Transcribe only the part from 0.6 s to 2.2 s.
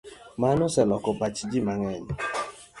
oseloko pach ji mang'eny.